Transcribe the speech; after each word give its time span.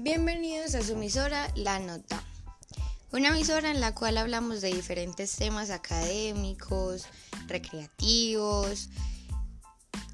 Bienvenidos 0.00 0.76
a 0.76 0.82
su 0.84 0.92
emisora 0.92 1.52
La 1.56 1.80
Nota, 1.80 2.22
una 3.10 3.30
emisora 3.30 3.72
en 3.72 3.80
la 3.80 3.96
cual 3.96 4.16
hablamos 4.16 4.60
de 4.60 4.72
diferentes 4.72 5.34
temas 5.34 5.70
académicos, 5.70 7.06
recreativos, 7.48 8.90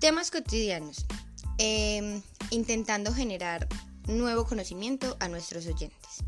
temas 0.00 0.30
cotidianos, 0.30 1.04
em, 1.58 2.22
intentando 2.48 3.12
generar 3.12 3.68
nuevo 4.06 4.46
conocimiento 4.46 5.18
a 5.20 5.28
nuestros 5.28 5.66
oyentes. 5.66 6.24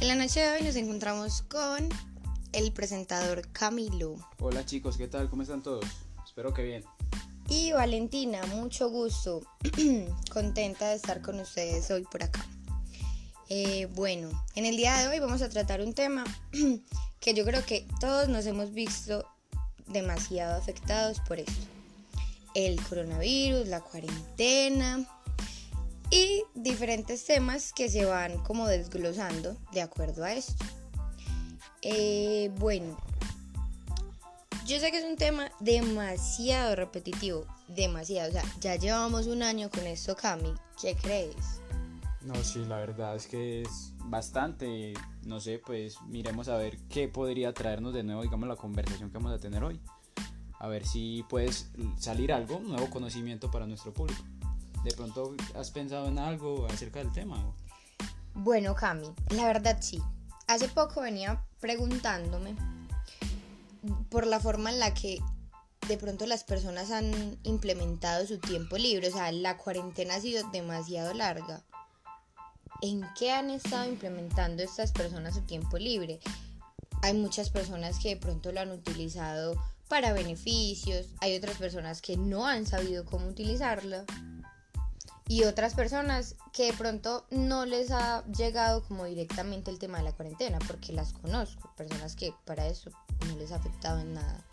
En 0.00 0.08
la 0.08 0.16
noche 0.16 0.40
de 0.40 0.50
hoy 0.50 0.62
nos 0.62 0.74
encontramos 0.74 1.42
con 1.42 1.88
el 2.52 2.72
presentador 2.72 3.46
Camilo. 3.52 4.16
Hola 4.40 4.66
chicos, 4.66 4.96
¿qué 4.96 5.06
tal? 5.06 5.30
¿Cómo 5.30 5.42
están 5.42 5.62
todos? 5.62 5.86
Espero 6.24 6.52
que 6.52 6.64
bien. 6.64 6.84
Y 7.48 7.70
Valentina, 7.70 8.44
mucho 8.46 8.90
gusto, 8.90 9.40
contenta 10.32 10.88
de 10.88 10.96
estar 10.96 11.22
con 11.22 11.38
ustedes 11.38 11.88
hoy 11.92 12.02
por 12.10 12.24
acá. 12.24 12.44
Eh, 13.54 13.86
bueno, 13.94 14.30
en 14.54 14.64
el 14.64 14.78
día 14.78 14.96
de 14.96 15.08
hoy 15.08 15.18
vamos 15.18 15.42
a 15.42 15.48
tratar 15.50 15.82
un 15.82 15.92
tema 15.92 16.24
que 17.20 17.34
yo 17.34 17.44
creo 17.44 17.62
que 17.66 17.86
todos 18.00 18.26
nos 18.30 18.46
hemos 18.46 18.72
visto 18.72 19.28
demasiado 19.88 20.56
afectados 20.56 21.20
por 21.28 21.38
esto. 21.38 21.66
El 22.54 22.82
coronavirus, 22.82 23.68
la 23.68 23.82
cuarentena 23.82 25.06
y 26.08 26.44
diferentes 26.54 27.26
temas 27.26 27.74
que 27.74 27.90
se 27.90 28.06
van 28.06 28.38
como 28.38 28.66
desglosando 28.66 29.54
de 29.72 29.82
acuerdo 29.82 30.24
a 30.24 30.32
esto. 30.32 30.64
Eh, 31.82 32.50
bueno, 32.58 32.96
yo 34.64 34.80
sé 34.80 34.90
que 34.90 35.00
es 35.00 35.04
un 35.04 35.16
tema 35.16 35.52
demasiado 35.60 36.74
repetitivo, 36.74 37.44
demasiado. 37.68 38.30
O 38.30 38.32
sea, 38.32 38.44
ya 38.60 38.76
llevamos 38.76 39.26
un 39.26 39.42
año 39.42 39.68
con 39.68 39.86
esto, 39.86 40.16
Cami. 40.16 40.54
¿Qué 40.80 40.94
crees? 40.94 41.61
No, 42.24 42.36
sí, 42.44 42.64
la 42.66 42.76
verdad 42.76 43.16
es 43.16 43.26
que 43.26 43.62
es 43.62 43.94
bastante, 44.04 44.94
no 45.24 45.40
sé, 45.40 45.58
pues 45.58 46.00
miremos 46.02 46.48
a 46.48 46.56
ver 46.56 46.78
qué 46.88 47.08
podría 47.08 47.52
traernos 47.52 47.92
de 47.92 48.04
nuevo, 48.04 48.22
digamos, 48.22 48.48
la 48.48 48.54
conversación 48.54 49.10
que 49.10 49.18
vamos 49.18 49.32
a 49.32 49.40
tener 49.40 49.64
hoy. 49.64 49.80
A 50.60 50.68
ver 50.68 50.86
si 50.86 51.24
puedes 51.28 51.72
salir 51.98 52.32
algo, 52.32 52.60
nuevo 52.60 52.88
conocimiento 52.90 53.50
para 53.50 53.66
nuestro 53.66 53.92
público. 53.92 54.22
¿De 54.84 54.92
pronto 54.92 55.34
has 55.56 55.72
pensado 55.72 56.06
en 56.06 56.20
algo 56.20 56.66
acerca 56.66 57.00
del 57.00 57.10
tema? 57.10 57.44
Bueno, 58.34 58.76
Cami, 58.76 59.12
la 59.30 59.46
verdad 59.46 59.78
sí. 59.80 60.00
Hace 60.46 60.68
poco 60.68 61.00
venía 61.00 61.44
preguntándome 61.60 62.54
por 64.10 64.28
la 64.28 64.38
forma 64.38 64.70
en 64.70 64.78
la 64.78 64.94
que 64.94 65.20
de 65.88 65.98
pronto 65.98 66.26
las 66.26 66.44
personas 66.44 66.92
han 66.92 67.38
implementado 67.42 68.24
su 68.26 68.38
tiempo 68.38 68.78
libre. 68.78 69.08
O 69.08 69.12
sea, 69.12 69.32
la 69.32 69.56
cuarentena 69.56 70.14
ha 70.14 70.20
sido 70.20 70.48
demasiado 70.50 71.12
larga 71.14 71.64
en 72.82 73.02
qué 73.16 73.32
han 73.32 73.48
estado 73.50 73.88
implementando 73.88 74.62
estas 74.62 74.92
personas 74.92 75.34
su 75.34 75.42
tiempo 75.42 75.78
libre. 75.78 76.20
Hay 77.02 77.14
muchas 77.14 77.48
personas 77.48 77.98
que 77.98 78.10
de 78.10 78.16
pronto 78.16 78.52
lo 78.52 78.60
han 78.60 78.70
utilizado 78.70 79.54
para 79.88 80.12
beneficios, 80.12 81.06
hay 81.20 81.36
otras 81.36 81.56
personas 81.56 82.02
que 82.02 82.16
no 82.16 82.46
han 82.46 82.66
sabido 82.66 83.04
cómo 83.04 83.26
utilizarlo 83.26 84.04
y 85.28 85.44
otras 85.44 85.74
personas 85.74 86.34
que 86.52 86.66
de 86.66 86.72
pronto 86.72 87.24
no 87.30 87.64
les 87.64 87.90
ha 87.90 88.24
llegado 88.26 88.82
como 88.84 89.04
directamente 89.04 89.70
el 89.70 89.78
tema 89.78 89.98
de 89.98 90.04
la 90.04 90.12
cuarentena, 90.12 90.58
porque 90.66 90.92
las 90.92 91.12
conozco, 91.12 91.70
personas 91.76 92.16
que 92.16 92.34
para 92.44 92.66
eso 92.66 92.90
no 93.28 93.36
les 93.36 93.52
ha 93.52 93.56
afectado 93.56 94.00
en 94.00 94.14
nada. 94.14 94.44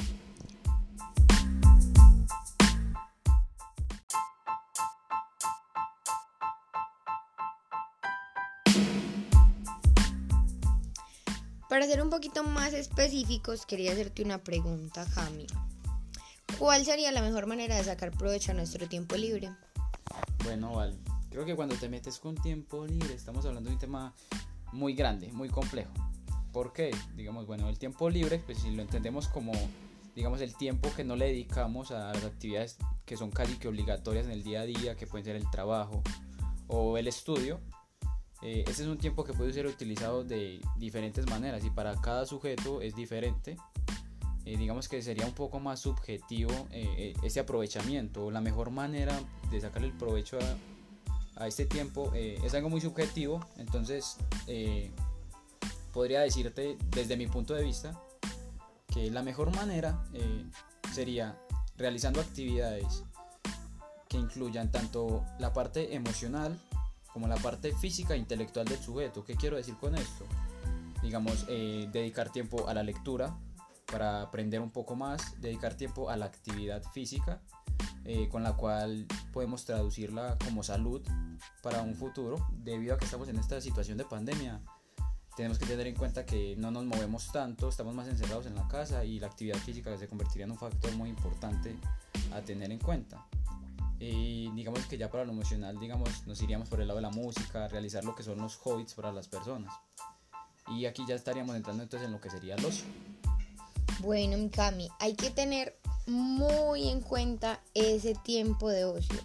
Para 11.79 11.91
ser 11.91 12.01
un 12.01 12.09
poquito 12.09 12.43
más 12.43 12.73
específicos, 12.73 13.65
quería 13.65 13.93
hacerte 13.93 14.21
una 14.21 14.43
pregunta, 14.43 15.05
Jami. 15.05 15.47
¿Cuál 16.57 16.83
sería 16.83 17.09
la 17.13 17.21
mejor 17.21 17.47
manera 17.47 17.77
de 17.77 17.85
sacar 17.85 18.11
provecho 18.11 18.51
a 18.51 18.53
nuestro 18.53 18.89
tiempo 18.89 19.15
libre? 19.15 19.49
Bueno, 20.43 20.73
vale. 20.73 20.97
Creo 21.29 21.45
que 21.45 21.55
cuando 21.55 21.77
te 21.77 21.87
metes 21.87 22.19
con 22.19 22.35
tiempo 22.35 22.85
libre, 22.85 23.13
estamos 23.13 23.45
hablando 23.45 23.69
de 23.69 23.75
un 23.75 23.79
tema 23.79 24.13
muy 24.73 24.93
grande, 24.93 25.31
muy 25.31 25.47
complejo. 25.47 25.93
¿Por 26.51 26.73
qué? 26.73 26.93
Digamos, 27.15 27.47
bueno, 27.47 27.69
el 27.69 27.79
tiempo 27.79 28.09
libre, 28.09 28.43
pues 28.45 28.57
si 28.57 28.71
lo 28.71 28.81
entendemos 28.81 29.29
como, 29.29 29.53
digamos, 30.17 30.41
el 30.41 30.57
tiempo 30.57 30.91
que 30.97 31.05
no 31.05 31.15
le 31.15 31.27
dedicamos 31.27 31.91
a 31.91 32.11
las 32.11 32.25
actividades 32.25 32.75
que 33.05 33.15
son 33.15 33.31
casi 33.31 33.55
que 33.55 33.69
obligatorias 33.69 34.25
en 34.25 34.33
el 34.33 34.43
día 34.43 34.59
a 34.59 34.65
día, 34.65 34.97
que 34.97 35.07
pueden 35.07 35.23
ser 35.23 35.37
el 35.37 35.49
trabajo 35.49 36.03
o 36.67 36.97
el 36.97 37.07
estudio, 37.07 37.61
este 38.42 38.72
es 38.72 38.88
un 38.88 38.98
tiempo 38.98 39.23
que 39.23 39.33
puede 39.33 39.52
ser 39.54 39.67
utilizado 39.67 40.23
de 40.23 40.61
diferentes 40.77 41.26
maneras 41.27 41.64
y 41.66 41.70
para 41.70 42.00
cada 42.00 42.26
sujeto 42.26 42.82
es 42.82 42.95
diferente. 42.95 43.58
Eh, 44.45 44.58
digamos 44.58 44.88
que 44.88 45.02
sería 45.02 45.26
un 45.26 45.33
poco 45.33 45.60
más 45.60 45.80
subjetivo 45.82 46.52
ese 46.72 47.39
aprovechamiento. 47.39 48.32
La 48.32 48.42
mejor 48.42 48.72
manera 48.72 49.20
de 49.52 49.61
sacarle 49.61 49.89
el 49.89 49.94
provecho 49.94 50.39
a, 50.39 51.44
a 51.44 51.48
este 51.48 51.66
tiempo 51.66 52.11
es 52.14 52.54
algo 52.54 52.70
muy 52.70 52.82
subjetivo. 52.82 53.45
Entonces, 53.58 54.17
podría 55.94 56.21
decirte 56.21 56.77
desde 56.92 57.17
mi 57.17 57.27
punto 57.27 57.54
de 57.54 57.64
vista 57.64 58.02
que 58.88 59.11
la 59.11 59.21
mejor 59.21 59.54
manera 59.56 60.04
sería 60.94 61.38
realizando 61.77 62.20
actividades 62.21 63.04
que 64.08 64.17
incluyan 64.17 64.71
tanto 64.71 65.23
la 65.38 65.54
parte 65.54 65.95
emocional 65.95 66.60
como 67.19 67.27
la 67.27 67.41
parte 67.41 67.73
física 67.75 68.13
e 68.13 68.17
intelectual 68.17 68.65
del 68.65 68.80
sujeto. 68.80 69.25
¿Qué 69.25 69.35
quiero 69.35 69.57
decir 69.57 69.75
con 69.75 69.93
esto? 69.93 70.25
Digamos, 71.03 71.45
eh, 71.49 71.89
dedicar 71.91 72.31
tiempo 72.31 72.69
a 72.69 72.73
la 72.73 72.81
lectura 72.81 73.37
para 73.91 74.21
aprender 74.21 74.61
un 74.61 74.71
poco 74.71 74.95
más, 74.95 75.35
dedicar 75.41 75.73
tiempo 75.75 76.09
a 76.09 76.15
la 76.15 76.27
actividad 76.27 76.81
física, 76.93 77.41
eh, 78.05 78.29
con 78.29 78.41
la 78.41 78.53
cual 78.55 79.05
podemos 79.33 79.65
traducirla 79.65 80.37
como 80.45 80.63
salud 80.63 81.02
para 81.61 81.81
un 81.81 81.93
futuro, 81.93 82.37
debido 82.52 82.95
a 82.95 82.97
que 82.97 83.03
estamos 83.03 83.27
en 83.27 83.37
esta 83.37 83.59
situación 83.59 83.97
de 83.97 84.05
pandemia. 84.05 84.61
Tenemos 85.35 85.59
que 85.59 85.65
tener 85.65 85.87
en 85.87 85.95
cuenta 85.95 86.25
que 86.25 86.55
no 86.55 86.71
nos 86.71 86.85
movemos 86.85 87.33
tanto, 87.33 87.67
estamos 87.67 87.95
más 87.95 88.08
encerrados 88.08 88.45
en 88.45 88.55
la 88.55 88.65
casa 88.69 89.03
y 89.03 89.19
la 89.19 89.27
actividad 89.27 89.58
física 89.58 89.97
se 89.97 90.08
convertiría 90.08 90.45
en 90.45 90.52
un 90.52 90.58
factor 90.58 90.95
muy 90.95 91.09
importante 91.09 91.75
a 92.33 92.39
tener 92.39 92.71
en 92.71 92.79
cuenta. 92.79 93.25
Y 93.99 94.49
digamos 94.52 94.86
que 94.86 94.98
ya 94.98 95.10
para 95.10 95.26
lo 95.26 95.33
emocional, 95.33 95.77
digamos, 95.77 96.26
nos 96.26 96.42
iríamos 96.42 96.70
por 96.70 96.80
el 96.82 96.87
lado 96.87 96.99
de 96.99 97.04
la 97.04 97.10
música, 97.10 97.67
realizar 97.67 98.05
lo 98.05 98.15
que 98.15 98.23
son 98.23 98.37
los 98.37 98.55
hobbies 98.58 98.93
para 98.93 99.11
las 99.11 99.27
personas. 99.27 99.73
Y 100.67 100.86
aquí 100.86 101.04
ya 101.08 101.15
estaríamos 101.15 101.55
entrando 101.55 101.83
entonces 101.83 102.08
en 102.08 102.14
lo 102.14 102.21
que 102.21 102.30
sería 102.30 102.55
el 102.55 102.64
ocio. 102.64 102.86
Bueno, 103.99 104.38
Mikami, 104.38 104.88
hay 104.99 105.15
que 105.15 105.30
tener 105.30 105.77
muy 106.08 106.88
en 106.88 107.02
cuenta 107.02 107.61
ese 107.73 108.15
tiempo 108.15 108.70
de 108.70 108.86
ocio. 108.86 109.20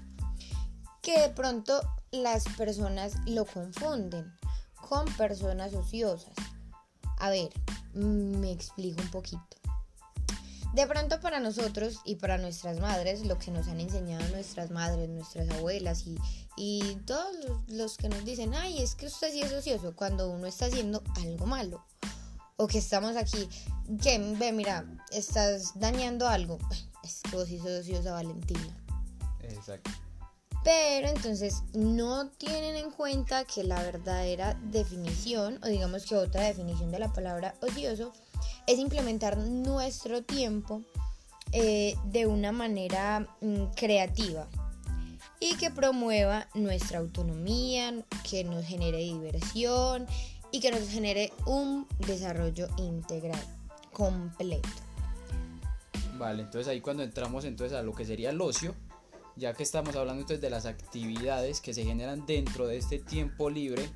Que 1.03 1.21
de 1.21 1.29
pronto 1.29 1.81
las 2.11 2.45
personas 2.57 3.15
lo 3.27 3.45
confunden 3.45 4.33
con 4.89 5.05
personas 5.15 5.75
ociosas. 5.75 6.34
A 7.19 7.31
ver, 7.31 7.51
me 7.95 8.51
explico 8.51 9.01
un 9.03 9.11
poquito. 9.11 9.64
De 10.75 10.89
pronto 10.89 11.21
para 11.21 11.39
nosotros 11.39 12.01
y 12.05 12.17
para 12.17 12.37
nuestras 12.37 12.81
madres, 12.81 13.25
lo 13.25 13.39
que 13.39 13.53
nos 13.53 13.69
han 13.69 13.79
enseñado 13.79 14.27
nuestras 14.31 14.73
madres, 14.73 15.09
nuestras 15.09 15.49
abuelas 15.51 16.05
y, 16.05 16.19
y 16.57 16.97
todos 17.07 17.33
los, 17.69 17.97
que 17.97 18.09
nos 18.09 18.25
dicen, 18.25 18.55
ay, 18.55 18.83
es 18.83 18.97
que 18.97 19.07
usted 19.07 19.31
sí 19.31 19.41
es 19.41 19.53
ocioso 19.53 19.95
cuando 19.95 20.29
uno 20.29 20.49
está 20.49 20.67
haciendo 20.67 21.05
algo 21.23 21.47
malo. 21.47 21.84
O 22.57 22.67
que 22.67 22.79
estamos 22.79 23.17
aquí, 23.17 23.49
que 24.03 24.19
ve, 24.37 24.51
mira, 24.51 24.84
estás 25.13 25.79
dañando 25.79 26.27
algo. 26.27 26.59
Es 27.05 27.21
que 27.23 27.37
vos 27.37 27.47
sí 27.47 27.59
sos 27.59 27.81
ociosa, 27.81 28.10
Valentina. 28.10 28.77
Exacto. 29.43 29.93
Pero 30.65 31.07
entonces 31.07 31.63
no 31.72 32.31
tienen 32.31 32.75
en 32.75 32.91
cuenta 32.91 33.45
que 33.45 33.63
la 33.63 33.81
verdadera 33.81 34.59
definición, 34.72 35.60
o 35.63 35.69
digamos 35.69 36.04
que 36.04 36.16
otra 36.16 36.43
definición 36.43 36.91
de 36.91 36.98
la 36.98 37.13
palabra 37.13 37.54
ocioso, 37.60 38.13
es 38.66 38.78
implementar 38.78 39.36
nuestro 39.39 40.22
tiempo 40.22 40.83
eh, 41.53 41.95
de 42.04 42.27
una 42.27 42.53
manera 42.53 43.28
mm, 43.41 43.65
creativa 43.77 44.48
y 45.41 45.57
que 45.57 45.71
promueva 45.71 46.48
nuestra 46.54 46.98
autonomía, 46.98 47.92
que 48.28 48.45
nos 48.45 48.65
genere 48.65 48.98
diversión 48.98 50.07
y 50.51 50.60
que 50.60 50.71
nos 50.71 50.89
genere 50.89 51.33
un 51.47 51.86
desarrollo 52.07 52.69
integral, 52.78 53.41
completo. 53.92 54.69
Vale, 56.16 56.42
entonces 56.45 56.69
ahí 56.69 56.81
cuando 56.81 57.03
entramos 57.03 57.45
entonces 57.45 57.77
a 57.77 57.83
lo 57.83 57.92
que 57.92 58.04
sería 58.04 58.31
el 58.31 58.41
ocio, 58.41 58.75
ya 59.36 59.53
que 59.53 59.65
estamos 59.65 59.97
hablando 59.97 60.22
entonces 60.22 60.41
de 60.41 60.51
las 60.51 60.65
actividades 60.65 61.60
que 61.60 61.75
se 61.75 61.84
generan 61.84 62.25
dentro 62.25 62.66
de 62.66 62.77
este 62.77 62.98
tiempo 62.98 63.51
libre 63.51 63.91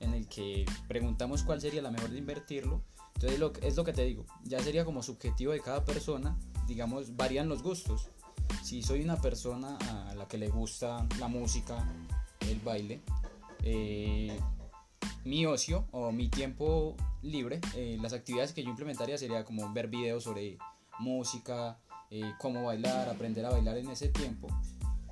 en 0.00 0.14
el 0.14 0.28
que 0.28 0.64
preguntamos 0.88 1.42
cuál 1.42 1.60
sería 1.60 1.82
la 1.82 1.90
mejor 1.90 2.10
de 2.10 2.18
invertirlo, 2.18 2.82
entonces 3.14 3.38
lo, 3.38 3.52
es 3.62 3.76
lo 3.76 3.84
que 3.84 3.92
te 3.92 4.04
digo, 4.04 4.26
ya 4.44 4.60
sería 4.60 4.84
como 4.84 5.02
subjetivo 5.02 5.52
de 5.52 5.60
cada 5.60 5.84
persona, 5.84 6.36
digamos, 6.66 7.16
varían 7.16 7.48
los 7.48 7.62
gustos. 7.62 8.10
Si 8.62 8.82
soy 8.82 9.02
una 9.02 9.20
persona 9.20 9.76
a 10.08 10.14
la 10.14 10.26
que 10.26 10.38
le 10.38 10.48
gusta 10.48 11.06
la 11.18 11.28
música, 11.28 11.86
el 12.40 12.60
baile, 12.60 13.00
eh, 13.62 14.38
mi 15.24 15.46
ocio 15.46 15.86
o 15.92 16.12
mi 16.12 16.28
tiempo 16.28 16.96
libre, 17.22 17.60
eh, 17.74 17.98
las 18.00 18.12
actividades 18.12 18.52
que 18.52 18.62
yo 18.62 18.70
implementaría 18.70 19.16
sería 19.16 19.44
como 19.44 19.72
ver 19.72 19.88
videos 19.88 20.24
sobre 20.24 20.58
música, 20.98 21.78
eh, 22.10 22.32
cómo 22.38 22.64
bailar, 22.64 23.08
aprender 23.08 23.46
a 23.46 23.50
bailar 23.50 23.78
en 23.78 23.88
ese 23.88 24.08
tiempo. 24.08 24.48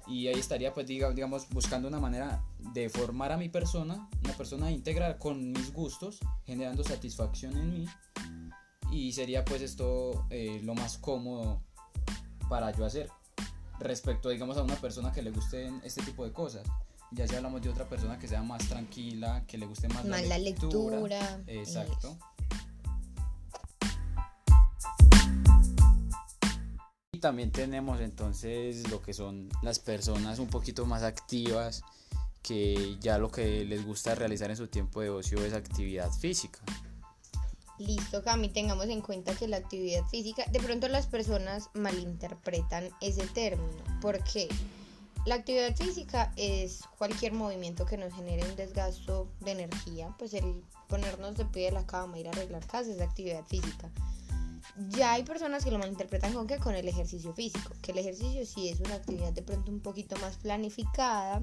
Y 0.06 0.28
ahí 0.28 0.38
estaría, 0.38 0.72
pues, 0.72 0.86
digamos, 0.86 1.48
buscando 1.50 1.88
una 1.88 2.00
manera 2.00 2.42
de 2.74 2.88
formar 2.88 3.32
a 3.32 3.36
mi 3.36 3.48
persona, 3.48 4.08
una 4.24 4.32
persona 4.34 4.70
íntegra 4.70 5.18
con 5.18 5.52
mis 5.52 5.72
gustos, 5.72 6.18
generando 6.44 6.84
satisfacción 6.84 7.56
en 7.56 7.72
mí. 7.72 7.86
Y 8.90 9.12
sería, 9.12 9.44
pues, 9.44 9.62
esto 9.62 10.26
eh, 10.30 10.60
lo 10.62 10.74
más 10.74 10.98
cómodo 10.98 11.62
para 12.48 12.70
yo 12.72 12.84
hacer 12.84 13.10
respecto, 13.78 14.28
digamos, 14.28 14.56
a 14.56 14.62
una 14.62 14.76
persona 14.76 15.12
que 15.12 15.22
le 15.22 15.30
guste 15.30 15.70
este 15.84 16.02
tipo 16.02 16.24
de 16.24 16.32
cosas. 16.32 16.66
Ya 17.10 17.28
si 17.28 17.34
hablamos 17.34 17.60
de 17.60 17.68
otra 17.68 17.88
persona 17.88 18.18
que 18.18 18.26
sea 18.26 18.42
más 18.42 18.66
tranquila, 18.68 19.44
que 19.46 19.58
le 19.58 19.66
guste 19.66 19.88
más, 19.88 20.04
la, 20.04 20.38
lectura. 20.38 21.42
Exacto. 21.46 22.16
También 27.22 27.52
tenemos 27.52 28.00
entonces 28.00 28.90
lo 28.90 29.00
que 29.00 29.14
son 29.14 29.48
las 29.62 29.78
personas 29.78 30.40
un 30.40 30.48
poquito 30.48 30.84
más 30.84 31.04
activas, 31.04 31.82
que 32.42 32.98
ya 33.00 33.16
lo 33.16 33.30
que 33.30 33.64
les 33.64 33.86
gusta 33.86 34.14
realizar 34.16 34.50
en 34.50 34.56
su 34.56 34.66
tiempo 34.66 35.00
de 35.00 35.08
ocio 35.08 35.42
es 35.42 35.54
actividad 35.54 36.10
física. 36.10 36.58
Listo, 37.78 38.22
Cami, 38.22 38.48
tengamos 38.48 38.86
en 38.86 39.00
cuenta 39.00 39.34
que 39.34 39.46
la 39.48 39.56
actividad 39.56 40.04
física, 40.08 40.44
de 40.50 40.58
pronto 40.58 40.88
las 40.88 41.06
personas 41.06 41.70
malinterpretan 41.74 42.90
ese 43.00 43.26
término. 43.28 43.82
¿Por 44.00 44.22
qué? 44.24 44.48
La 45.24 45.36
actividad 45.36 45.76
física 45.76 46.32
es 46.36 46.80
cualquier 46.98 47.32
movimiento 47.32 47.86
que 47.86 47.96
nos 47.96 48.12
genere 48.12 48.44
un 48.44 48.56
desgasto 48.56 49.28
de 49.40 49.52
energía, 49.52 50.12
pues 50.18 50.34
el 50.34 50.64
ponernos 50.88 51.36
de 51.36 51.44
pie 51.44 51.66
de 51.66 51.72
la 51.72 51.86
cama, 51.86 52.18
ir 52.18 52.26
a 52.26 52.30
arreglar 52.32 52.66
casa 52.66 52.90
es 52.90 53.00
actividad 53.00 53.44
física. 53.44 53.90
Ya 54.90 55.12
hay 55.12 55.22
personas 55.22 55.64
que 55.64 55.70
lo 55.70 55.78
malinterpretan 55.78 56.32
con 56.32 56.46
que 56.46 56.58
con 56.58 56.74
el 56.74 56.88
ejercicio 56.88 57.34
físico, 57.34 57.72
que 57.82 57.92
el 57.92 57.98
ejercicio 57.98 58.46
sí 58.46 58.68
es 58.68 58.80
una 58.80 58.94
actividad 58.94 59.32
de 59.32 59.42
pronto 59.42 59.70
un 59.70 59.80
poquito 59.80 60.16
más 60.16 60.36
planificada, 60.36 61.42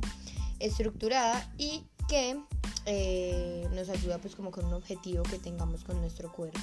estructurada 0.60 1.52
y 1.58 1.84
que 2.08 2.42
eh, 2.86 3.68
nos 3.72 3.90
ayuda 3.90 4.18
pues 4.18 4.36
como 4.36 4.50
con 4.50 4.66
un 4.66 4.74
objetivo 4.74 5.24
que 5.24 5.38
tengamos 5.38 5.84
con 5.84 6.02
nuestro 6.02 6.32
cuerpo. 6.32 6.60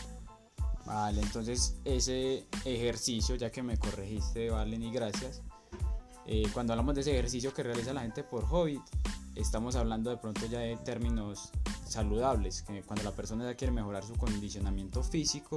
Vale, 0.85 1.21
entonces 1.21 1.77
ese 1.85 2.45
ejercicio, 2.65 3.37
ya 3.37 3.51
que 3.51 3.63
me 3.63 3.77
corregiste, 3.77 4.51
Valen, 4.51 4.83
y 4.83 4.93
gracias, 4.93 5.43
eh, 6.27 6.45
cuando 6.53 6.73
hablamos 6.73 6.95
de 6.97 7.03
ese 7.03 7.13
ejercicio 7.13 7.55
que 7.55 7.63
realiza 7.63 7.93
la 7.93 8.03
gente 8.03 8.25
por 8.25 8.45
hobby, 8.45 8.81
estamos 9.37 9.77
hablando 9.77 10.11
de 10.11 10.17
pronto 10.17 10.47
ya 10.47 10.61
de 10.61 10.77
términos 10.79 11.51
saludables, 11.87 12.63
que 12.63 12.83
cuando 12.83 13.05
la 13.05 13.13
persona 13.13 13.45
ya 13.45 13.55
quiere 13.55 13.73
mejorar 13.73 14.05
su 14.05 14.15
condicionamiento 14.15 15.03
físico 15.03 15.57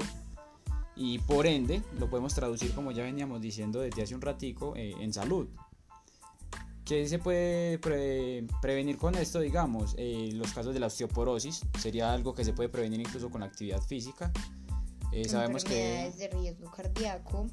y 0.99 1.17
por 1.19 1.47
ende 1.47 1.81
lo 1.97 2.09
podemos 2.09 2.35
traducir 2.35 2.73
como 2.73 2.91
ya 2.91 3.03
veníamos 3.03 3.41
diciendo 3.41 3.79
desde 3.79 4.03
hace 4.03 4.13
un 4.13 4.21
ratico 4.21 4.75
eh, 4.75 4.93
en 4.99 5.11
salud. 5.13 5.47
¿Qué 6.85 7.07
se 7.07 7.19
puede 7.19 7.79
prevenir 7.79 8.97
con 8.97 9.15
esto? 9.15 9.39
Digamos, 9.39 9.95
eh, 9.97 10.31
los 10.33 10.51
casos 10.53 10.73
de 10.73 10.79
la 10.79 10.87
osteoporosis 10.87 11.61
sería 11.79 12.11
algo 12.11 12.33
que 12.33 12.43
se 12.43 12.51
puede 12.51 12.67
prevenir 12.67 12.99
incluso 12.99 13.29
con 13.29 13.41
la 13.41 13.47
actividad 13.47 13.81
física. 13.81 14.31
sabemos 15.27 15.63
que 15.63 16.11
de 16.17 16.27
riesgo 16.29 16.69
cardíaco 16.71 17.47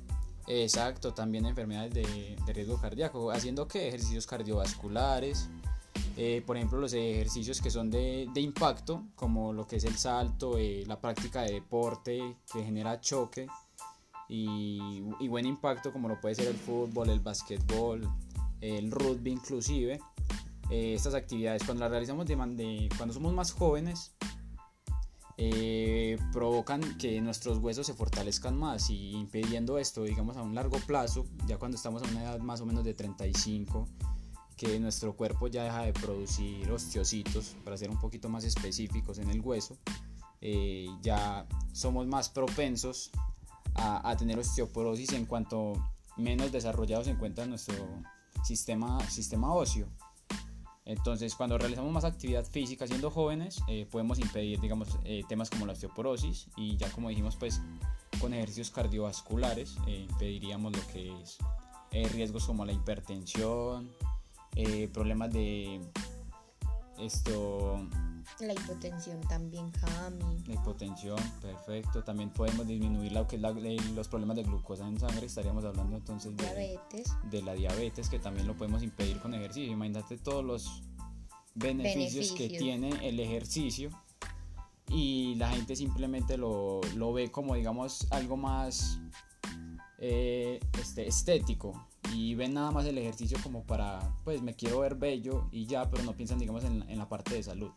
Exacto, 0.46 1.12
también 1.12 1.44
enfermedades 1.44 1.92
de, 1.92 2.36
riesgo 2.52 2.80
cardíaco, 2.80 3.32
haciendo 3.32 3.66
que 3.66 3.88
ejercicios 3.88 4.26
cardiovasculares, 4.26 5.48
eh, 6.16 6.42
por 6.46 6.56
ejemplo 6.56 6.78
los 6.78 6.92
ejercicios 6.92 7.60
que 7.60 7.70
son 7.70 7.90
de, 7.90 8.28
impacto, 8.36 9.06
como 9.14 9.52
lo 9.52 9.66
que 9.66 9.76
es 9.76 9.84
el 9.84 9.96
salto, 9.96 10.58
eh, 10.58 10.84
la 10.86 11.00
práctica 11.00 11.42
de 11.42 11.52
deporte 11.52 12.38
que 12.50 12.64
genera 12.64 13.00
choque 13.00 13.46
y, 14.28 15.00
buen 15.28 15.46
impacto, 15.46 15.92
como 15.92 16.08
lo 16.08 16.20
puede 16.20 16.34
ser 16.34 16.48
el 16.48 16.56
fútbol, 16.56 17.10
el 17.10 17.20
básquetbol, 17.20 18.08
el 18.60 18.90
rugby 18.90 19.30
inclusive. 19.32 20.00
Eh, 20.70 20.94
estas 20.94 21.14
actividades 21.14 21.62
cuando 21.64 21.84
las 21.84 21.90
realizamos 21.90 22.26
de, 22.26 22.88
cuando 22.96 23.14
somos 23.14 23.32
más 23.32 23.52
jóvenes 23.52 24.16
eh, 25.38 26.18
provocan 26.32 26.96
que 26.96 27.20
nuestros 27.20 27.58
huesos 27.58 27.86
se 27.86 27.94
fortalezcan 27.94 28.56
más 28.56 28.88
y 28.88 29.10
impidiendo 29.10 29.78
esto, 29.78 30.02
digamos, 30.02 30.36
a 30.38 30.42
un 30.42 30.54
largo 30.54 30.78
plazo, 30.78 31.26
ya 31.46 31.58
cuando 31.58 31.76
estamos 31.76 32.02
a 32.02 32.08
una 32.08 32.22
edad 32.22 32.38
más 32.40 32.60
o 32.62 32.66
menos 32.66 32.84
de 32.84 32.94
35, 32.94 33.86
que 34.56 34.80
nuestro 34.80 35.14
cuerpo 35.14 35.48
ya 35.48 35.64
deja 35.64 35.82
de 35.82 35.92
producir 35.92 36.70
osteocitos, 36.70 37.56
para 37.64 37.76
ser 37.76 37.90
un 37.90 38.00
poquito 38.00 38.28
más 38.28 38.44
específicos 38.44 39.18
en 39.18 39.30
el 39.30 39.40
hueso, 39.40 39.76
eh, 40.40 40.86
ya 41.02 41.46
somos 41.72 42.06
más 42.06 42.28
propensos 42.28 43.10
a, 43.74 44.16
tener 44.16 44.38
osteoporosis 44.38 45.12
en 45.12 45.26
cuanto 45.26 45.74
menos 46.16 46.50
desarrollado 46.50 47.04
se 47.04 47.10
encuentra 47.10 47.44
nuestro 47.44 47.74
sistema, 48.42 48.98
sistema 49.10 49.52
óseo. 49.52 49.86
Entonces, 50.86 51.34
cuando 51.34 51.58
realizamos 51.58 51.92
más 51.92 52.04
actividad 52.04 52.46
física 52.46 52.86
siendo 52.86 53.10
jóvenes, 53.10 53.60
eh, 53.68 53.86
podemos 53.90 54.18
impedir, 54.18 54.60
digamos, 54.60 54.88
eh, 55.04 55.24
temas 55.28 55.50
como 55.50 55.66
la 55.66 55.74
osteoporosis 55.74 56.48
y 56.56 56.78
ya 56.78 56.90
como 56.90 57.10
dijimos, 57.10 57.36
pues 57.36 57.60
con 58.18 58.32
ejercicios 58.32 58.70
cardiovasculares 58.70 59.76
impediríamos 59.86 60.74
lo 60.74 60.86
que 60.86 61.12
es 61.22 61.38
riesgos 62.12 62.46
como 62.46 62.64
la 62.64 62.72
hipertensión, 62.72 63.90
problemas 64.92 65.32
de 65.32 65.80
esto 66.98 67.80
la 68.40 68.52
hipotensión 68.52 69.20
también, 69.22 69.70
Cami. 69.70 70.42
La 70.46 70.54
hipotensión, 70.54 71.18
perfecto. 71.40 72.04
También 72.04 72.30
podemos 72.30 72.66
disminuir 72.66 73.12
lo 73.12 73.26
que 73.26 73.36
es 73.36 73.90
los 73.92 74.08
problemas 74.08 74.36
de 74.36 74.42
glucosa 74.42 74.86
en 74.86 75.00
sangre. 75.00 75.26
Estaríamos 75.26 75.64
hablando 75.64 75.96
entonces 75.96 76.36
de, 76.36 76.44
diabetes. 76.44 77.14
de 77.30 77.42
la 77.42 77.54
diabetes, 77.54 78.10
que 78.10 78.18
también 78.18 78.46
lo 78.46 78.54
podemos 78.54 78.82
impedir 78.82 79.20
con 79.20 79.32
ejercicio. 79.32 79.72
Imagínate 79.72 80.18
todos 80.18 80.44
los 80.44 80.82
beneficios, 81.54 82.32
que 82.32 82.48
tiene 82.48 82.90
el 83.08 83.20
ejercicio 83.20 83.88
y 84.88 85.34
la 85.36 85.48
gente 85.48 85.74
simplemente 85.74 86.36
lo, 86.36 86.82
lo 86.94 87.14
ve 87.14 87.30
como, 87.30 87.54
digamos, 87.54 88.06
algo 88.10 88.36
más 88.36 89.00
eh, 89.98 90.60
este, 90.78 91.08
estético 91.08 91.86
y 92.14 92.34
ven 92.34 92.54
nada 92.54 92.70
más 92.70 92.86
el 92.86 92.98
ejercicio 92.98 93.38
como 93.42 93.64
para, 93.64 94.00
pues 94.24 94.42
me 94.42 94.54
quiero 94.54 94.80
ver 94.80 94.94
bello 94.94 95.48
y 95.50 95.66
ya, 95.66 95.90
pero 95.90 96.02
no 96.04 96.12
piensan, 96.12 96.38
digamos, 96.38 96.64
en, 96.64 96.88
en 96.88 96.98
la 96.98 97.08
parte 97.08 97.34
de 97.34 97.42
salud. 97.42 97.70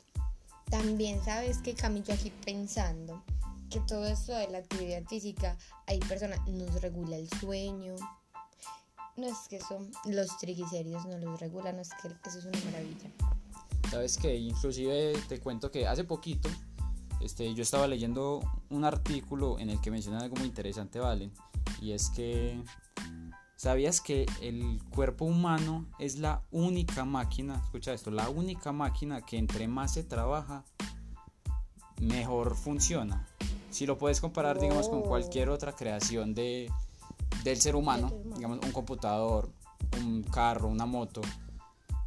También 0.69 1.23
sabes 1.23 1.57
que 1.59 1.73
Camilo 1.73 2.13
aquí 2.13 2.31
pensando 2.45 3.23
que 3.69 3.79
todo 3.81 4.05
esto 4.05 4.33
de 4.33 4.47
la 4.49 4.59
actividad 4.59 5.03
física, 5.05 5.57
hay 5.87 5.99
personas, 5.99 6.39
nos 6.47 6.81
regula 6.81 7.17
el 7.17 7.29
sueño. 7.39 7.95
No 9.17 9.27
es 9.27 9.47
que 9.49 9.59
son 9.59 9.91
los 10.05 10.37
triglicéridos 10.37 11.05
no 11.05 11.17
los 11.17 11.39
regulan, 11.39 11.75
no 11.75 11.81
es 11.81 11.89
que 12.01 12.07
eso 12.07 12.39
es 12.39 12.45
una 12.45 12.59
maravilla. 12.65 13.11
Sabes 13.89 14.17
que 14.17 14.35
inclusive 14.35 15.13
te 15.27 15.39
cuento 15.39 15.71
que 15.71 15.87
hace 15.87 16.03
poquito 16.03 16.49
este, 17.19 17.53
yo 17.53 17.63
estaba 17.63 17.87
leyendo 17.87 18.39
un 18.69 18.85
artículo 18.85 19.59
en 19.59 19.69
el 19.69 19.81
que 19.81 19.91
mencionan 19.91 20.23
algo 20.23 20.37
muy 20.37 20.47
interesante, 20.47 20.99
Valen, 20.99 21.31
y 21.81 21.91
es 21.91 22.09
que 22.09 22.61
¿Sabías 23.59 23.99
que 23.99 24.25
el 24.39 24.79
cuerpo 24.89 25.25
humano 25.25 25.85
es 25.99 26.17
la 26.17 26.43
única 26.49 27.03
máquina, 27.03 27.61
escucha 27.61 27.91
esto, 27.91 28.09
la 28.09 28.29
única 28.29 28.71
máquina 28.71 29.19
que 29.25 29.37
entre 29.37 29.67
más 29.67 29.95
se 29.95 30.05
trabaja, 30.05 30.63
mejor 31.99 32.55
funciona? 32.55 33.27
Si 33.69 33.85
lo 33.85 33.97
puedes 33.97 34.21
comparar, 34.21 34.61
digamos, 34.61 34.87
con 34.87 35.01
cualquier 35.01 35.49
otra 35.49 35.75
creación 35.75 36.33
de, 36.33 36.71
del 37.43 37.59
ser 37.59 37.75
humano, 37.75 38.13
digamos, 38.33 38.59
un 38.63 38.71
computador, 38.71 39.51
un 39.97 40.23
carro, 40.23 40.69
una 40.69 40.85
moto. 40.85 41.19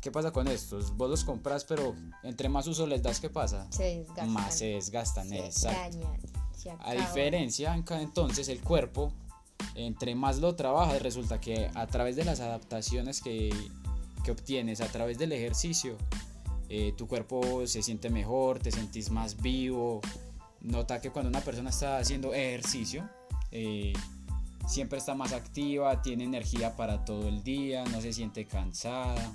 ¿Qué 0.01 0.11
pasa 0.11 0.33
con 0.33 0.49
estos? 0.49 0.97
Vos 0.97 1.11
los 1.11 1.23
compras, 1.23 1.67
pero 1.67 1.95
entre 2.23 2.49
más 2.49 2.67
uso 2.67 2.87
les 2.87 3.03
das, 3.03 3.21
¿qué 3.21 3.29
pasa? 3.29 3.71
Se 3.71 3.99
desgastan. 3.99 4.31
Más 4.31 4.57
se 4.57 4.67
desgastan, 4.69 5.29
se 5.29 5.69
Dañan, 5.69 6.19
A 6.79 6.95
diferencia, 6.95 7.75
entonces, 7.75 8.49
el 8.49 8.63
cuerpo 8.63 9.13
entre 9.75 10.14
más 10.14 10.38
lo 10.38 10.55
trabajas, 10.55 11.02
resulta 11.02 11.41
que 11.41 11.71
a 11.75 11.87
través 11.87 12.17
de 12.17 12.25
las 12.25 12.41
adaptaciones 12.41 13.21
que, 13.21 13.50
obtienes, 14.31 14.81
a 14.81 14.87
través 14.87 15.19
del 15.19 15.33
ejercicio, 15.33 15.97
eh, 16.69 16.93
tu 16.97 17.07
cuerpo 17.07 17.67
se 17.67 17.83
siente 17.83 18.11
mejor, 18.11 18.59
te 18.59 18.71
sentís 18.71 19.11
más 19.11 19.41
vivo. 19.41 20.00
Nota 20.61 21.00
que 21.00 21.11
cuando 21.11 21.29
una 21.29 21.41
persona 21.41 21.71
está 21.71 21.99
haciendo 21.99 22.33
ejercicio, 22.33 23.09
eh, 23.50 23.93
siempre 24.67 24.99
está 24.99 25.14
más 25.14 25.33
activa, 25.33 26.02
tiene 26.02 26.25
energía 26.25 26.76
para 26.76 27.05
todo 27.05 27.29
el 27.29 27.43
día, 27.43 27.85
no 27.85 28.00
se 28.00 28.12
siente 28.12 28.47
cansada, 28.47 29.33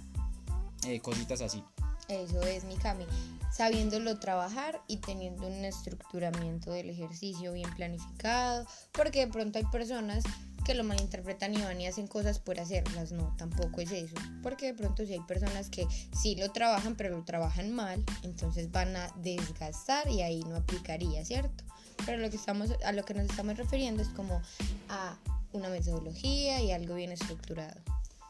eh, 0.85 0.99
cositas 0.99 1.41
así. 1.41 1.63
Eso 2.09 2.41
es 2.41 2.63
mi 2.63 2.75
Cami 2.75 3.05
sabiéndolo 3.51 4.19
trabajar 4.19 4.81
y 4.87 4.97
teniendo 4.97 5.47
un 5.47 5.65
estructuramiento 5.65 6.71
del 6.71 6.89
ejercicio 6.89 7.53
bien 7.53 7.69
planificado, 7.75 8.65
porque 8.91 9.25
de 9.25 9.31
pronto 9.31 9.57
hay 9.57 9.65
personas 9.65 10.23
que 10.65 10.75
lo 10.75 10.83
malinterpretan 10.83 11.53
y 11.53 11.61
van 11.61 11.79
y 11.79 11.87
hacen 11.87 12.07
cosas 12.07 12.39
por 12.39 12.59
hacerlas, 12.59 13.13
no, 13.13 13.33
tampoco 13.37 13.81
es 13.81 13.91
eso, 13.91 14.15
porque 14.43 14.67
de 14.67 14.73
pronto 14.73 15.05
si 15.05 15.13
hay 15.13 15.21
personas 15.21 15.69
que 15.69 15.87
sí 16.13 16.35
lo 16.35 16.51
trabajan, 16.51 16.95
pero 16.95 17.17
lo 17.17 17.23
trabajan 17.23 17.73
mal, 17.73 18.03
entonces 18.23 18.71
van 18.71 18.95
a 18.95 19.07
desgastar 19.15 20.09
y 20.09 20.21
ahí 20.21 20.41
no 20.41 20.57
aplicaría, 20.57 21.23
¿cierto? 21.23 21.63
Pero 22.05 22.21
lo 22.21 22.29
que 22.29 22.35
estamos, 22.35 22.69
a 22.85 22.91
lo 22.91 23.05
que 23.05 23.13
nos 23.13 23.25
estamos 23.25 23.57
refiriendo 23.57 24.03
es 24.03 24.09
como 24.09 24.41
a 24.89 25.17
una 25.53 25.69
metodología 25.69 26.61
y 26.61 26.71
algo 26.71 26.95
bien 26.95 27.11
estructurado. 27.11 27.79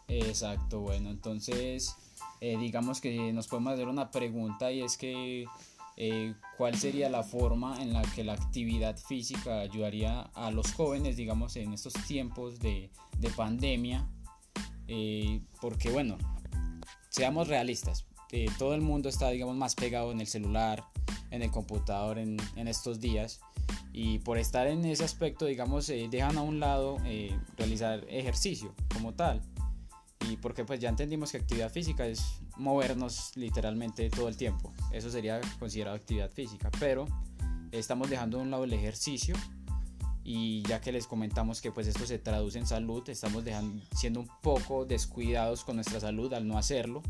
Exacto, 0.08 0.80
bueno, 0.80 1.10
entonces 1.10 1.96
eh, 2.40 2.58
digamos 2.58 3.02
que 3.02 3.34
nos 3.34 3.48
podemos 3.48 3.74
hacer 3.74 3.88
una 3.88 4.12
pregunta 4.12 4.72
y 4.72 4.82
es 4.82 4.98
que 4.98 5.46
eh, 5.96 6.36
cuál 6.58 6.76
sería 6.76 7.10
la 7.10 7.24
forma 7.24 7.82
en 7.82 7.94
la 7.94 8.04
que 8.04 8.24
la 8.24 8.34
actividad 8.34 8.96
física 8.98 9.62
ayudaría 9.62 10.22
a 10.22 10.52
los 10.52 10.72
jóvenes, 10.74 11.18
digamos, 11.18 11.56
en 11.56 11.74
estos 11.74 11.94
tiempos 12.06 12.60
de, 12.60 12.92
de 13.18 13.30
pandemia, 13.32 14.08
eh, 14.88 15.42
porque 15.60 15.90
bueno, 15.90 16.18
seamos 17.10 17.48
realistas, 17.48 18.06
todo 18.60 18.76
el 18.76 18.82
mundo 18.82 19.10
está, 19.10 19.30
digamos, 19.30 19.56
más 19.56 19.74
pegado 19.74 20.12
en 20.12 20.22
el 20.22 20.28
celular, 20.28 20.84
en 21.32 21.42
el 21.42 21.50
computador 21.50 22.20
en, 22.20 22.38
en 22.56 22.68
estos 22.68 23.00
días. 23.00 23.40
Y 23.94 24.20
por 24.20 24.38
estar 24.38 24.68
en 24.68 24.86
ese 24.86 25.04
aspecto, 25.04 25.46
digamos, 25.46 25.88
dejan 25.88 26.38
a 26.38 26.44
un 26.44 26.60
lado 26.60 26.98
realizar 27.58 28.06
ejercicio 28.10 28.76
como 28.94 29.16
tal 29.16 29.42
y 30.30 30.38
porque 30.38 30.66
pues 30.66 30.80
ya 30.80 30.90
entendimos 30.90 31.32
que 31.32 31.38
actividad 31.38 31.72
física 31.72 32.06
es 32.06 32.22
movernos 32.58 33.32
literalmente 33.36 34.10
todo 34.10 34.28
el 34.28 34.38
tiempo. 34.38 34.74
Eso 34.92 35.10
sería 35.10 35.40
considerado 35.60 35.96
actividad 35.96 36.30
física, 36.30 36.70
pero 36.80 37.06
estamos 37.72 38.10
dejando 38.10 38.38
de 38.38 38.44
un 38.44 38.52
lado 38.52 38.64
el 38.64 38.74
ejercicio 38.74 39.36
y 40.24 40.62
ya 40.64 40.82
que 40.82 40.92
les 40.92 41.08
comentamos 41.08 41.62
que 41.62 41.72
pues 41.72 41.88
esto 41.88 42.06
se 42.06 42.20
traduce 42.20 42.60
en 42.60 42.68
salud, 42.68 43.08
estamos 43.10 43.46
dejando, 43.46 43.82
siendo 43.96 44.20
un 44.20 44.30
poco 44.42 44.86
descuidados 44.86 45.64
con 45.64 45.76
nuestra 45.76 46.00
salud 46.00 46.34
al 46.34 46.48
no 46.48 46.58
hacerlo. 46.58 47.02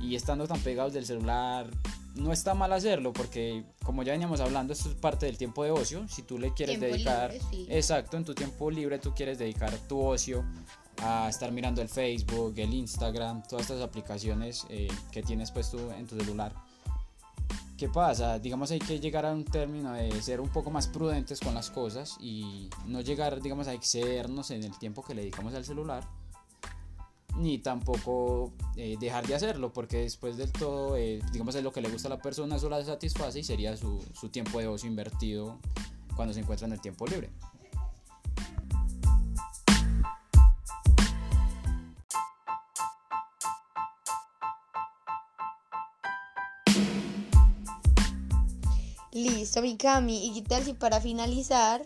Y 0.00 0.16
estando 0.16 0.46
tan 0.46 0.60
pegados 0.60 0.92
del 0.92 1.06
celular, 1.06 1.70
no 2.14 2.32
está 2.32 2.54
mal 2.54 2.72
hacerlo 2.72 3.12
porque 3.12 3.64
como 3.84 4.02
ya 4.02 4.12
veníamos 4.12 4.40
hablando, 4.40 4.72
esto 4.72 4.88
es 4.88 4.94
parte 4.96 5.26
del 5.26 5.38
tiempo 5.38 5.64
de 5.64 5.70
ocio, 5.70 6.06
si 6.08 6.22
tú 6.22 6.38
le 6.38 6.52
quieres 6.52 6.80
dedicar, 6.80 7.32
exacto, 7.68 8.16
en 8.16 8.24
tu 8.24 8.34
tiempo 8.34 8.70
libre 8.70 8.98
tú 8.98 9.14
quieres 9.14 9.38
dedicar 9.38 9.72
tu 9.88 10.00
ocio 10.00 10.44
a 10.98 11.28
estar 11.28 11.50
mirando 11.52 11.82
el 11.82 11.88
Facebook, 11.88 12.54
el 12.56 12.72
Instagram, 12.72 13.42
todas 13.48 13.70
estas 13.70 13.82
aplicaciones 13.82 14.66
eh, 14.68 14.88
que 15.10 15.22
tienes 15.22 15.50
pues 15.50 15.70
tú 15.70 15.78
en 15.90 16.06
tu 16.06 16.16
celular. 16.16 16.54
¿Qué 17.76 17.88
pasa? 17.88 18.38
Digamos 18.38 18.70
hay 18.70 18.78
que 18.78 19.00
llegar 19.00 19.26
a 19.26 19.32
un 19.32 19.44
término 19.44 19.92
de 19.92 20.22
ser 20.22 20.40
un 20.40 20.48
poco 20.48 20.70
más 20.70 20.86
prudentes 20.86 21.40
con 21.40 21.54
las 21.54 21.70
cosas 21.70 22.16
y 22.20 22.70
no 22.86 23.00
llegar 23.00 23.42
digamos 23.42 23.66
a 23.66 23.74
excedernos 23.74 24.50
en 24.52 24.62
el 24.62 24.78
tiempo 24.78 25.02
que 25.02 25.14
le 25.14 25.22
dedicamos 25.22 25.54
al 25.54 25.64
celular 25.64 26.06
ni 27.36 27.58
tampoco 27.58 28.52
eh, 28.76 28.96
dejar 29.00 29.26
de 29.26 29.34
hacerlo 29.34 29.72
porque 29.72 29.98
después 29.98 30.36
del 30.36 30.52
todo 30.52 30.96
eh, 30.96 31.20
digamos 31.32 31.56
es 31.56 31.64
lo 31.64 31.72
que 31.72 31.80
le 31.80 31.88
gusta 31.88 32.06
a 32.06 32.10
la 32.10 32.22
persona 32.22 32.56
eso 32.56 32.68
la 32.68 32.84
satisface 32.84 33.40
y 33.40 33.42
sería 33.42 33.76
su, 33.76 34.00
su 34.12 34.28
tiempo 34.28 34.60
de 34.60 34.68
ocio 34.68 34.88
invertido 34.88 35.58
cuando 36.14 36.32
se 36.32 36.40
encuentra 36.40 36.66
en 36.66 36.72
el 36.74 36.80
tiempo 36.80 37.06
libre. 37.06 37.30
Listo, 49.24 49.62
Mikami. 49.62 50.26
¿Y 50.26 50.34
qué 50.34 50.42
tal 50.42 50.64
si 50.64 50.74
para 50.74 51.00
finalizar 51.00 51.82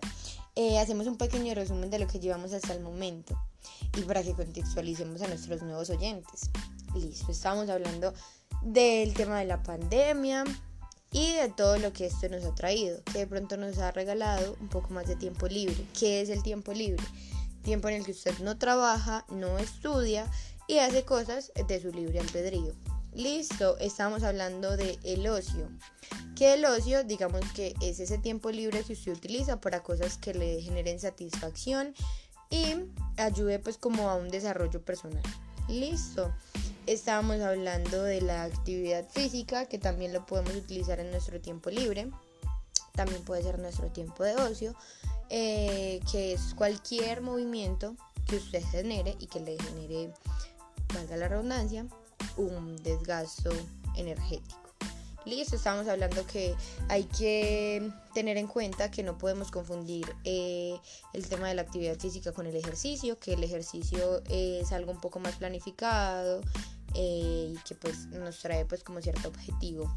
eh, 0.57 0.81
hacemos 0.81 1.07
un 1.07 1.17
pequeño 1.17 1.55
resumen 1.55 1.89
de 1.89 2.01
lo 2.01 2.09
que 2.09 2.19
llevamos 2.19 2.53
hasta 2.53 2.73
el 2.73 2.81
momento? 2.81 3.41
Y 3.97 4.01
para 4.01 4.25
que 4.25 4.33
contextualicemos 4.33 5.23
a 5.23 5.29
nuestros 5.29 5.63
nuevos 5.63 5.89
oyentes. 5.89 6.51
Listo, 6.97 7.31
estamos 7.31 7.69
hablando 7.69 8.13
del 8.63 9.15
tema 9.15 9.39
de 9.39 9.45
la 9.45 9.63
pandemia 9.63 10.43
y 11.13 11.35
de 11.35 11.49
todo 11.49 11.79
lo 11.79 11.93
que 11.93 12.07
esto 12.07 12.29
nos 12.29 12.45
ha 12.45 12.57
traído, 12.57 13.05
que 13.05 13.19
de 13.19 13.27
pronto 13.29 13.57
nos 13.57 13.79
ha 13.79 13.93
regalado 13.93 14.57
un 14.61 14.69
poco 14.69 14.93
más 14.93 15.07
de 15.07 15.15
tiempo 15.15 15.47
libre. 15.47 15.77
¿Qué 15.97 16.21
es 16.21 16.31
el 16.31 16.43
tiempo 16.43 16.73
libre? 16.73 17.05
Tiempo 17.63 17.89
en 17.89 17.95
el 17.95 18.05
que 18.05 18.11
usted 18.11 18.37
no 18.41 18.59
trabaja, 18.59 19.25
no 19.29 19.59
estudia 19.59 20.29
y 20.67 20.79
hace 20.79 21.05
cosas 21.05 21.53
de 21.69 21.81
su 21.81 21.93
libre 21.93 22.19
albedrío. 22.19 22.75
Listo, 23.15 23.79
estamos 23.79 24.23
hablando 24.23 24.77
de 24.77 24.99
el 25.03 25.27
ocio. 25.27 25.69
Que 26.37 26.55
el 26.55 26.65
ocio, 26.65 27.03
digamos 27.05 27.41
que 27.53 27.75
es 27.81 27.99
ese 28.01 28.19
tiempo 28.19 28.51
libre 28.51 28.85
que 28.85 28.93
usted 28.93 29.13
utiliza 29.13 29.61
para 29.61 29.83
cosas 29.83 30.19
que 30.19 30.35
le 30.35 30.61
generen 30.61 31.01
satisfacción 31.01 31.95
y 32.51 32.75
ayude 33.17 33.59
pues 33.59 33.77
como 33.77 34.09
a 34.09 34.15
un 34.15 34.29
desarrollo 34.29 34.83
personal. 34.85 35.23
Listo. 35.69 36.33
Estábamos 36.87 37.41
hablando 37.41 38.03
de 38.03 38.23
la 38.23 38.45
actividad 38.45 39.07
física, 39.11 39.67
que 39.67 39.79
también 39.79 40.15
lo 40.15 40.25
podemos 40.25 40.55
utilizar 40.55 41.01
en 41.01 41.11
nuestro 41.11 41.39
tiempo 41.39 41.69
libre. 41.69 42.11
También 42.95 43.23
puede 43.25 43.43
ser 43.43 43.59
nuestro 43.59 43.91
tiempo 43.91 44.25
de 44.25 44.35
ocio, 44.37 44.75
eh, 45.29 46.01
que 46.11 46.33
es 46.33 46.55
cualquier 46.55 47.21
movimiento 47.21 47.95
que 48.27 48.37
usted 48.37 48.65
genere 48.71 49.17
y 49.19 49.27
que 49.27 49.41
le 49.41 49.59
genere, 49.59 50.15
valga 50.95 51.17
la 51.19 51.29
redundancia, 51.29 51.87
un 52.39 52.77
desgasto 52.83 53.51
energético. 53.97 54.69
Listo, 55.25 55.57
estamos 55.57 55.87
hablando 55.89 56.27
que 56.27 56.55
hay 56.89 57.05
que 57.05 57.91
tener 58.15 58.39
en 58.39 58.47
cuenta 58.47 58.91
que 58.91 59.03
no 59.03 59.19
podemos 59.19 59.51
confundir 59.51 60.07
eh, 60.25 60.79
el 61.13 61.29
tema 61.29 61.49
de 61.49 61.55
la 61.55 61.63
actividad 61.63 61.99
física 61.99 62.33
con 62.33 62.47
el 62.47 62.57
ejercicio, 62.57 63.19
que 63.19 63.35
el 63.35 63.45
ejercicio 63.45 64.23
es 64.31 64.73
algo 64.73 64.91
un 64.91 65.01
poco 65.01 65.19
más 65.19 65.37
planificado 65.37 66.41
eh, 66.95 67.53
y 67.53 67.59
que 67.69 67.75
pues 67.75 68.07
nos 68.07 68.39
trae 68.39 68.65
pues 68.65 68.83
como 68.83 69.03
cierto 69.03 69.29
objetivo. 69.29 69.95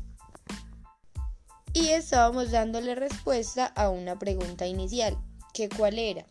Y 1.74 1.90
estábamos 1.90 2.52
dándole 2.52 2.96
respuesta 2.96 3.68
a 3.68 3.90
una 3.90 4.20
pregunta 4.20 4.66
inicial, 4.66 5.18
que 5.54 5.70
cuál 5.70 5.98
era, 5.98 6.26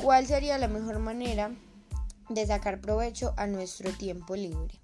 cuál 0.00 0.26
sería 0.26 0.56
la 0.56 0.68
mejor 0.68 0.98
manera 0.98 1.50
de 2.30 2.46
sacar 2.46 2.80
provecho 2.80 3.34
a 3.36 3.46
nuestro 3.46 3.90
tiempo 3.92 4.34
libre. 4.34 4.83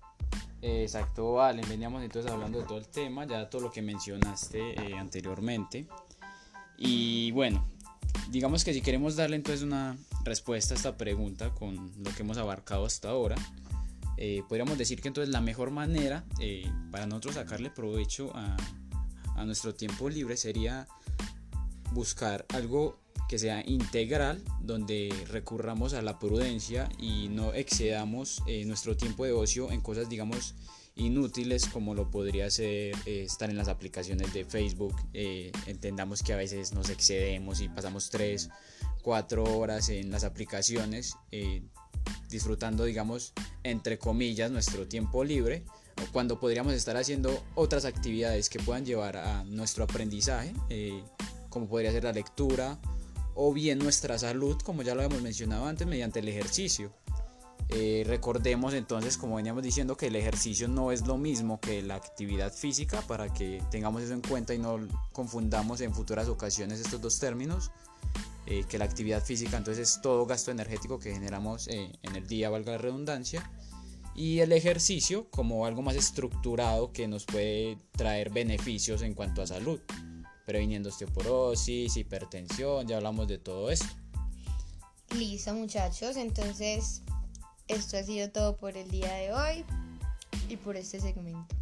Exacto, 0.62 1.32
vale, 1.32 1.62
veníamos 1.68 2.02
entonces 2.02 2.30
hablando 2.30 2.58
de 2.58 2.64
todo 2.66 2.78
el 2.78 2.88
tema, 2.88 3.24
ya 3.24 3.48
todo 3.48 3.62
lo 3.62 3.70
que 3.70 3.80
mencionaste 3.80 4.74
eh, 4.74 4.98
anteriormente. 4.98 5.86
Y 6.76 7.30
bueno, 7.32 7.66
digamos 8.30 8.64
que 8.64 8.74
si 8.74 8.82
queremos 8.82 9.16
darle 9.16 9.36
entonces 9.36 9.62
una 9.62 9.96
respuesta 10.24 10.74
a 10.74 10.76
esta 10.76 10.96
pregunta 10.96 11.50
con 11.54 11.90
lo 12.02 12.10
que 12.14 12.22
hemos 12.22 12.36
abarcado 12.36 12.84
hasta 12.84 13.08
ahora, 13.08 13.36
eh, 14.18 14.42
podríamos 14.48 14.76
decir 14.76 15.00
que 15.00 15.08
entonces 15.08 15.32
la 15.32 15.40
mejor 15.40 15.70
manera 15.70 16.24
eh, 16.40 16.70
para 16.90 17.06
nosotros 17.06 17.36
sacarle 17.36 17.70
provecho 17.70 18.30
a, 18.34 18.56
a 19.36 19.44
nuestro 19.46 19.74
tiempo 19.74 20.10
libre 20.10 20.36
sería 20.36 20.86
buscar 21.92 22.44
algo 22.54 22.98
que 23.30 23.38
sea 23.38 23.62
integral, 23.64 24.42
donde 24.58 25.14
recurramos 25.28 25.94
a 25.94 26.02
la 26.02 26.18
prudencia 26.18 26.88
y 26.98 27.28
no 27.28 27.54
excedamos 27.54 28.42
eh, 28.48 28.64
nuestro 28.64 28.96
tiempo 28.96 29.24
de 29.24 29.30
ocio 29.30 29.70
en 29.70 29.80
cosas, 29.82 30.08
digamos, 30.08 30.56
inútiles 30.96 31.68
como 31.68 31.94
lo 31.94 32.10
podría 32.10 32.50
ser 32.50 32.92
eh, 33.06 33.22
estar 33.22 33.48
en 33.48 33.56
las 33.56 33.68
aplicaciones 33.68 34.34
de 34.34 34.44
Facebook. 34.44 34.96
Eh, 35.14 35.52
entendamos 35.66 36.24
que 36.24 36.32
a 36.32 36.36
veces 36.36 36.72
nos 36.72 36.90
excedemos 36.90 37.60
y 37.60 37.68
pasamos 37.68 38.10
3, 38.10 38.48
4 39.02 39.44
horas 39.44 39.90
en 39.90 40.10
las 40.10 40.24
aplicaciones 40.24 41.14
disfrutando, 42.28 42.84
digamos, 42.84 43.32
entre 43.62 43.96
comillas, 43.96 44.50
nuestro 44.50 44.88
tiempo 44.88 45.22
libre 45.22 45.62
cuando 46.12 46.40
podríamos 46.40 46.72
estar 46.72 46.96
haciendo 46.96 47.44
otras 47.54 47.84
actividades 47.84 48.50
que 48.50 48.58
puedan 48.58 48.84
llevar 48.84 49.18
a 49.18 49.44
nuestro 49.44 49.84
aprendizaje, 49.84 50.52
como 51.48 51.68
podría 51.68 51.92
ser 51.92 52.02
la 52.02 52.12
lectura 52.12 52.76
o 53.34 53.52
bien 53.52 53.78
nuestra 53.78 54.18
salud, 54.18 54.56
como 54.62 54.82
ya 54.82 54.94
lo 54.94 55.02
hemos 55.02 55.22
mencionado 55.22 55.66
antes, 55.66 55.86
mediante 55.86 56.20
el 56.20 56.28
ejercicio. 56.28 56.92
Eh, 57.68 58.02
recordemos 58.04 58.74
entonces, 58.74 59.16
como 59.16 59.36
veníamos 59.36 59.62
diciendo, 59.62 59.96
que 59.96 60.08
el 60.08 60.16
ejercicio 60.16 60.66
no 60.66 60.90
es 60.90 61.06
lo 61.06 61.16
mismo 61.16 61.60
que 61.60 61.82
la 61.82 61.94
actividad 61.94 62.52
física, 62.52 63.00
para 63.02 63.32
que 63.32 63.62
tengamos 63.70 64.02
eso 64.02 64.12
en 64.12 64.22
cuenta 64.22 64.54
y 64.54 64.58
no 64.58 64.78
confundamos 65.12 65.80
en 65.80 65.94
futuras 65.94 66.28
ocasiones 66.28 66.80
estos 66.80 67.00
dos 67.00 67.18
términos. 67.18 67.70
Eh, 68.46 68.64
que 68.68 68.78
la 68.78 68.84
actividad 68.84 69.22
física 69.22 69.58
entonces 69.58 69.88
es 69.88 70.02
todo 70.02 70.26
gasto 70.26 70.50
energético 70.50 70.98
que 70.98 71.12
generamos 71.12 71.68
eh, 71.68 71.92
en 72.02 72.16
el 72.16 72.26
día, 72.26 72.50
valga 72.50 72.72
la 72.72 72.78
redundancia, 72.78 73.48
y 74.16 74.40
el 74.40 74.50
ejercicio 74.50 75.30
como 75.30 75.66
algo 75.66 75.82
más 75.82 75.94
estructurado 75.94 76.90
que 76.92 77.06
nos 77.06 77.26
puede 77.26 77.78
traer 77.92 78.30
beneficios 78.30 79.02
en 79.02 79.14
cuanto 79.14 79.42
a 79.42 79.46
salud 79.46 79.80
previniendo 80.46 80.88
osteoporosis, 80.88 81.96
hipertensión, 81.96 82.86
ya 82.86 82.96
hablamos 82.96 83.28
de 83.28 83.38
todo 83.38 83.70
eso. 83.70 83.86
Listo 85.16 85.54
muchachos, 85.54 86.16
entonces 86.16 87.02
esto 87.68 87.96
ha 87.96 88.02
sido 88.02 88.30
todo 88.30 88.56
por 88.56 88.76
el 88.76 88.90
día 88.90 89.12
de 89.14 89.32
hoy 89.32 89.64
y 90.48 90.56
por 90.56 90.76
este 90.76 91.00
segmento. 91.00 91.54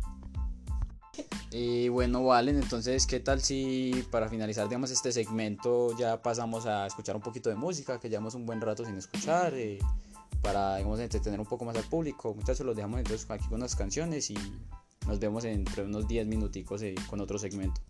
Y 1.51 1.89
bueno, 1.89 2.23
Valen, 2.25 2.57
entonces, 2.57 3.07
¿qué 3.07 3.21
tal 3.21 3.41
si 3.41 4.05
para 4.11 4.29
finalizar, 4.29 4.69
digamos, 4.69 4.91
este 4.91 5.13
segmento 5.13 5.97
ya 5.99 6.23
pasamos 6.23 6.67
a 6.67 6.87
escuchar 6.87 7.17
un 7.17 7.23
poquito 7.23 7.49
de 7.49 7.57
música, 7.57 7.99
que 7.99 8.09
llevamos 8.09 8.35
un 8.35 8.45
buen 8.45 8.61
rato 8.61 8.85
sin 8.85 8.97
escuchar, 8.97 9.55
eh, 9.55 9.79
para, 10.43 10.77
digamos, 10.77 11.01
entretener 11.01 11.41
un 11.41 11.47
poco 11.47 11.65
más 11.65 11.77
al 11.77 11.85
público? 11.85 12.35
Muchachos, 12.35 12.67
los 12.67 12.77
dejamos 12.77 12.99
entonces 12.99 13.29
aquí 13.31 13.47
con 13.49 13.57
unas 13.57 13.75
canciones 13.75 14.31
y 14.31 14.37
nos 15.07 15.19
vemos 15.19 15.45
entre 15.45 15.85
unos 15.85 16.07
10 16.07 16.27
minuticos 16.27 16.83
eh, 16.83 16.95
con 17.09 17.21
otro 17.21 17.39
segmento. 17.39 17.81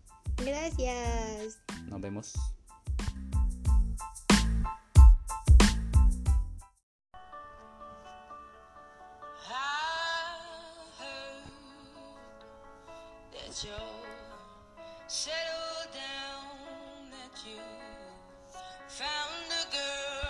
Gracias. 0.77 1.59
Nos 1.89 2.01
vemos. 2.01 2.33